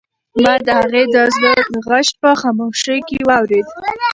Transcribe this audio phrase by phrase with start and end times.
[0.43, 1.53] ما د هغې د زړه
[1.87, 3.67] غږ په خاموشۍ کې واورېد.